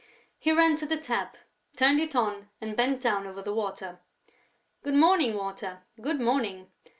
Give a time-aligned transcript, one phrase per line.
[0.39, 1.37] He ran to the tap,
[1.75, 3.99] turned it on and bent down over the water.
[4.81, 6.71] "Good morning, Water, good morning!...